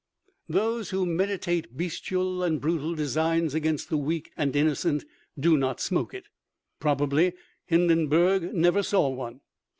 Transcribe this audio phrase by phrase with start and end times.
[0.49, 5.05] Those who meditate bestial and brutal designs against the weak and innocent
[5.39, 6.23] do not smoke it.
[6.79, 7.33] Probably
[7.67, 9.41] Hindenburg never saw one.